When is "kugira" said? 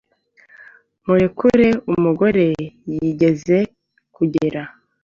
4.15-4.61